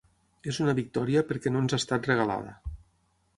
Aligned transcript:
És 0.53 0.59
una 0.63 0.73
victòria 0.79 1.23
perquè 1.33 1.53
no 1.53 1.61
ens 1.65 1.77
ha 1.77 1.79
estat 1.85 2.11
regalada. 2.13 2.57